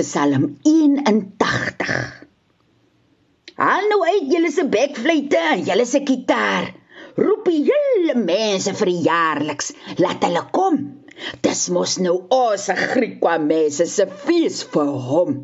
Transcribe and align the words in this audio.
Psalm 0.00 0.44
81. 0.64 1.88
Haal 3.60 3.88
nou 3.90 3.98
uit 4.06 4.30
julle 4.32 4.50
se 4.54 4.64
bekfluite 4.72 5.40
en 5.52 5.64
julle 5.66 5.84
se 5.88 6.00
gitaar. 6.08 6.70
Roep 7.20 7.50
die 7.50 7.66
hele 7.66 8.14
mense 8.16 8.72
vir 8.78 8.90
die 8.92 9.02
jaarliks. 9.04 9.74
Laat 10.00 10.24
hulle 10.24 10.46
kom. 10.56 10.78
Dis 11.44 11.66
mos 11.74 11.98
nou 12.00 12.16
ons 12.32 12.66
Griekwa 12.80 13.36
mense 13.44 13.84
se 13.92 14.08
fees 14.24 14.62
vir 14.72 14.94
hom. 15.10 15.36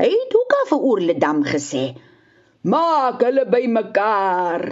Hy 0.00 0.08
het 0.08 0.38
ook 0.40 0.56
al 0.56 0.66
vir 0.72 0.88
Oorledam 0.92 1.44
gesê: 1.44 1.84
"Maak 2.64 3.20
hulle 3.28 3.44
bymekaar." 3.44 4.66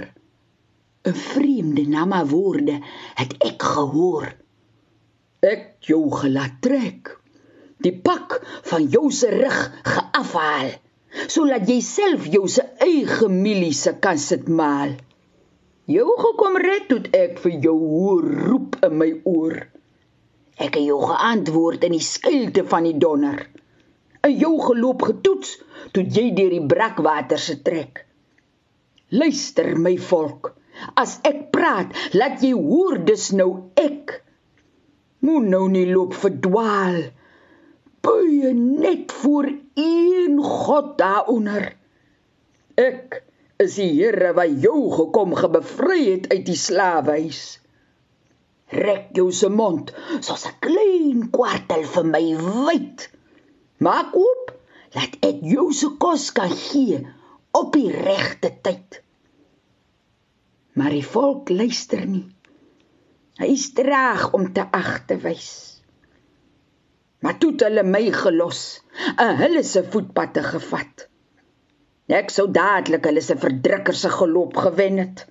'n 1.05 1.17
Vreemde 1.29 1.85
nama 1.89 2.25
woorde 2.25 2.81
het 3.21 3.37
ek 3.53 3.63
gehoor. 3.75 4.33
Ek 5.41 5.77
jou 5.85 6.05
gelaat 6.13 6.61
trek. 6.65 7.20
Die 7.85 7.95
pak 7.97 8.39
van 8.71 8.87
jou 8.93 9.09
se 9.15 9.31
rug 9.33 9.59
geafhaal 9.89 10.73
sodat 11.11 11.67
jy 11.67 11.81
self 11.83 12.27
jou 12.31 12.47
se 12.49 12.63
eie 12.85 13.29
miliese 13.29 13.97
kan 14.05 14.19
sit 14.19 14.49
maal. 14.49 14.93
Jou 15.91 16.13
gekom 16.21 16.59
red 16.63 16.87
toe 16.91 17.01
ek 17.19 17.41
vir 17.43 17.57
jou 17.65 17.77
hoor 17.79 18.27
roep 18.47 18.77
in 18.87 18.95
my 19.01 19.09
oor. 19.27 19.57
Ek 20.61 20.77
het 20.77 20.85
jou 20.85 21.01
geantwoord 21.03 21.87
in 21.89 21.97
die 21.97 22.05
skilte 22.05 22.63
van 22.69 22.87
die 22.87 22.99
donder. 23.01 23.41
In 24.29 24.37
jou 24.39 24.53
geloop 24.61 25.03
getoets 25.09 25.57
toe 25.97 26.05
jy 26.05 26.29
deur 26.37 26.53
die 26.53 26.67
brakwater 26.73 27.41
se 27.43 27.57
trek. 27.65 28.05
Luister 29.11 29.73
my 29.75 29.97
volk, 29.99 30.53
as 31.01 31.17
ek 31.27 31.49
praat, 31.55 31.97
laat 32.15 32.45
jy 32.45 32.53
hoor 32.55 33.01
dis 33.09 33.31
nou 33.35 33.73
ek. 33.81 34.21
Moen 35.27 35.49
nou 35.51 35.65
nie 35.73 35.89
loop 35.89 36.15
verdwaal. 36.15 37.01
Buie 38.01 38.53
net 38.55 39.13
voor 39.13 39.49
een 39.75 40.39
God 40.43 40.99
daaronder. 40.99 41.77
Ek 42.75 43.23
is 43.61 43.77
die 43.77 43.91
Here 43.93 44.33
wat 44.37 44.57
jou 44.63 44.89
gekom 44.95 45.35
gebevry 45.37 46.01
het 46.07 46.31
uit 46.33 46.47
die 46.47 46.57
slawehuis. 46.57 47.43
Rek 48.71 49.11
jou 49.19 49.29
se 49.35 49.51
mond 49.51 49.93
soos 50.21 50.47
'n 50.49 50.57
klein 50.65 51.31
kwartel 51.35 51.85
vir 51.95 52.07
my 52.07 52.25
wyd. 52.37 53.09
Maak 53.79 54.17
oop, 54.17 54.53
laat 54.95 55.17
ek 55.27 55.43
jou 55.43 55.73
se 55.73 55.89
kos 55.99 56.31
kan 56.33 56.51
gee 56.51 57.01
op 57.53 57.73
die 57.73 57.91
regte 57.91 58.53
tyd. 58.63 59.03
Maar 60.73 60.91
die 60.91 61.07
volk 61.07 61.49
luister 61.51 62.07
nie. 62.07 62.29
Hy 63.41 63.49
is 63.57 63.73
traag 63.73 64.33
om 64.33 64.53
te 64.53 64.65
agterwys. 64.71 65.70
Maar 67.21 67.37
toe 67.39 67.53
het 67.53 67.67
hulle 67.67 67.85
my 67.85 68.07
gelos, 68.15 68.81
en 69.17 69.37
hulle 69.41 69.63
se 69.67 69.83
voetpadte 69.93 70.43
gevat. 70.47 71.07
Ek 72.11 72.33
sou 72.33 72.49
dadelik 72.51 73.05
hulle 73.07 73.23
se 73.23 73.37
verdrukker 73.39 73.95
se 73.95 74.11
geloop 74.11 74.57
gewen 74.57 74.99
het, 75.03 75.27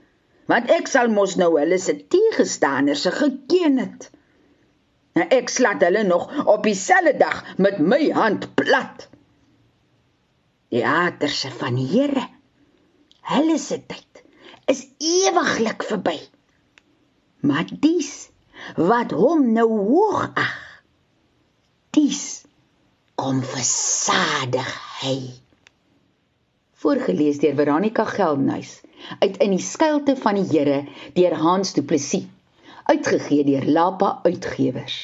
want 0.49 0.69
ek 0.73 0.87
sal 0.89 1.09
mos 1.13 1.35
nou 1.41 1.51
hulle 1.57 1.77
se 1.81 1.97
tegenstanders 2.13 3.03
se 3.05 3.11
geken 3.13 3.81
het. 3.81 4.09
En 5.17 5.27
ek 5.35 5.49
slat 5.51 5.83
hulle 5.83 6.05
nog 6.07 6.29
op 6.45 6.63
dieselfde 6.63 7.17
dag 7.19 7.41
met 7.57 7.81
my 7.81 8.01
hand 8.15 8.47
plat. 8.55 9.09
Theaterse 10.69 11.51
van 11.57 11.75
die 11.75 11.89
Here. 11.89 12.27
Hulle 13.33 13.57
se 13.61 13.81
tyd 13.89 14.23
is 14.69 14.85
ewiglik 15.01 15.83
verby. 15.83 16.17
Maar 17.41 17.65
dis 17.81 18.29
wat 18.77 19.11
hom 19.17 19.51
nou 19.53 19.67
hoog 19.67 20.29
ag. 20.37 20.68
Dis 21.95 22.43
kom 23.17 23.39
versadig 23.41 24.73
hy. 25.01 25.15
Voorgeles 26.79 27.39
deur 27.41 27.55
Veronica 27.57 28.05
Geldnys 28.05 28.75
uit 29.19 29.39
in 29.41 29.55
die 29.55 29.63
skuilte 29.63 30.13
van 30.19 30.37
die 30.37 30.45
Here 30.51 30.83
deur 31.15 31.35
Hans 31.41 31.73
Du 31.73 31.81
Plessis 31.81 32.27
uitgegee 32.89 33.43
deur 33.47 33.65
Lapa 33.65 34.19
Uitgewers 34.23 34.99